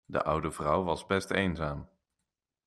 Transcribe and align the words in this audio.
De 0.05 0.23
oude 0.23 0.51
vrouw 0.51 0.83
was 0.83 1.05
best 1.05 1.29
eenzaam. 1.31 1.89